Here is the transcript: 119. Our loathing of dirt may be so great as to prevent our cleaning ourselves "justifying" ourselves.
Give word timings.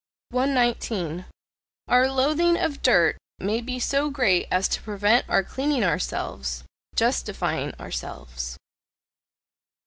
119. 0.29 1.25
Our 1.87 2.09
loathing 2.09 2.57
of 2.57 2.81
dirt 2.81 3.19
may 3.37 3.61
be 3.61 3.77
so 3.79 4.09
great 4.09 4.47
as 4.49 4.67
to 4.69 4.81
prevent 4.81 5.29
our 5.29 5.43
cleaning 5.43 5.83
ourselves 5.83 6.63
"justifying" 6.95 7.71
ourselves. 7.79 8.57